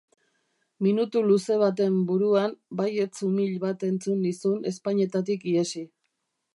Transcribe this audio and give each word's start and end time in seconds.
Minutu 0.85 1.21
luze 1.31 1.57
baten 1.65 1.99
buruan, 2.11 2.57
baietz 2.81 3.13
umil 3.31 3.55
bat 3.67 3.87
entzun 3.93 4.19
nizun 4.27 4.69
ezpainetatik 4.75 5.51
ihesi. 5.55 5.91